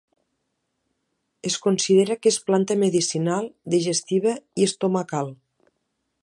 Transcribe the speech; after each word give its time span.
Es 1.49 1.57
considera 1.65 2.17
que 2.21 2.31
és 2.35 2.39
planta 2.47 2.77
medicinal, 2.85 3.51
digestiva 3.75 4.35
i 4.63 4.67
estomacal. 4.71 5.31